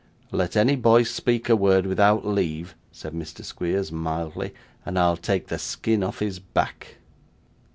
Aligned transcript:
'Let 0.31 0.57
any 0.57 0.75
boy 0.75 1.03
speak 1.03 1.47
a 1.47 1.55
word 1.55 1.85
without 1.85 2.25
leave,' 2.25 2.73
said 2.91 3.13
Mr. 3.13 3.45
Squeers 3.45 3.91
mildly, 3.91 4.51
'and 4.83 4.97
I'll 4.97 5.15
take 5.15 5.45
the 5.45 5.59
skin 5.59 6.01
off 6.03 6.17
his 6.21 6.39
back. 6.39 6.95